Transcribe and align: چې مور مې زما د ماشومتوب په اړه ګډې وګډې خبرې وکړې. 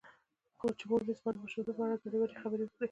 چې 0.77 0.83
مور 0.89 1.01
مې 1.07 1.13
زما 1.19 1.29
د 1.33 1.37
ماشومتوب 1.43 1.75
په 1.77 1.81
اړه 1.85 2.01
ګډې 2.03 2.17
وګډې 2.19 2.41
خبرې 2.41 2.63
وکړې. 2.65 2.77